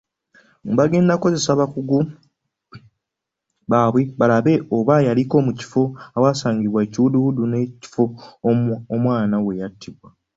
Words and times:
Bagenda 0.77 1.13
kukozesa 1.15 1.49
abakugu 1.53 1.99
baabwe 3.69 4.01
balabe 4.19 4.53
oba 4.77 4.95
yaliko 5.07 5.35
mu 5.45 5.51
kifo 5.59 5.83
ewasangiddwa 6.17 6.79
ekiwuduwudu 6.85 7.43
n'ekifo 7.47 8.03
omwana 8.95 9.37
we 9.45 9.53
yattiddwa. 9.61 10.07